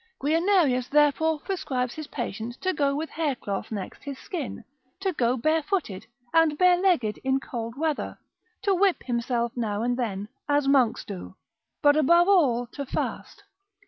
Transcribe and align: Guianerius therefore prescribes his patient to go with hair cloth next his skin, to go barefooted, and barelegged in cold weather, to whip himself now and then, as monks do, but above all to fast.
Guianerius 0.19 0.87
therefore 0.87 1.39
prescribes 1.41 1.93
his 1.93 2.07
patient 2.07 2.59
to 2.61 2.73
go 2.73 2.95
with 2.95 3.11
hair 3.11 3.35
cloth 3.35 3.71
next 3.71 4.01
his 4.01 4.17
skin, 4.17 4.63
to 4.99 5.13
go 5.13 5.37
barefooted, 5.37 6.07
and 6.33 6.57
barelegged 6.57 7.19
in 7.23 7.39
cold 7.39 7.75
weather, 7.77 8.17
to 8.63 8.73
whip 8.73 9.03
himself 9.03 9.51
now 9.55 9.83
and 9.83 9.97
then, 9.97 10.27
as 10.49 10.67
monks 10.67 11.05
do, 11.05 11.35
but 11.83 11.95
above 11.95 12.27
all 12.27 12.65
to 12.71 12.83
fast. 12.83 13.43